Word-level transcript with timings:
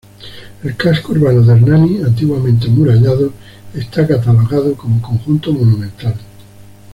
El 0.63 0.75
Casco 0.77 1.11
Urbano 1.11 1.43
de 1.43 1.53
Hernani, 1.53 2.01
antiguamente 2.01 2.65
amurallado, 2.65 3.33
está 3.75 4.07
catalogado 4.07 4.73
como 4.75 4.99
Conjunto 4.99 5.53
Monumental. 5.53 6.15